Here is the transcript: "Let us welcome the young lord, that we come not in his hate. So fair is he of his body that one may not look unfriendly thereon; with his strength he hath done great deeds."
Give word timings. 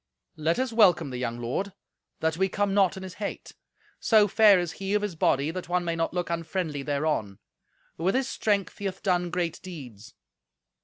"Let 0.35 0.57
us 0.57 0.73
welcome 0.73 1.11
the 1.11 1.19
young 1.19 1.39
lord, 1.39 1.73
that 2.21 2.35
we 2.35 2.49
come 2.49 2.73
not 2.73 2.97
in 2.97 3.03
his 3.03 3.13
hate. 3.21 3.53
So 3.99 4.27
fair 4.27 4.57
is 4.57 4.71
he 4.71 4.95
of 4.95 5.03
his 5.03 5.13
body 5.15 5.51
that 5.51 5.69
one 5.69 5.85
may 5.85 5.95
not 5.95 6.11
look 6.11 6.31
unfriendly 6.31 6.81
thereon; 6.81 7.37
with 7.97 8.15
his 8.15 8.27
strength 8.27 8.79
he 8.79 8.85
hath 8.85 9.03
done 9.03 9.29
great 9.29 9.61
deeds." 9.61 10.15